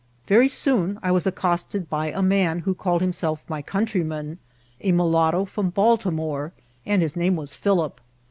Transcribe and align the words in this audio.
Very 0.25 0.47
soon 0.47 0.97
I 1.03 1.11
was 1.11 1.27
accosted 1.27 1.87
by 1.87 2.07
a 2.07 2.23
man 2.23 2.61
who 2.61 2.73
called 2.73 3.01
himself 3.01 3.43
my 3.47 3.61
countryman, 3.61 4.39
a 4.81 4.91
mulatto 4.91 5.45
from 5.45 5.69
Baltimore, 5.69 6.53
and 6.87 7.03
his 7.03 7.15
name 7.15 7.35
was 7.35 7.53
Philip. 7.53 8.01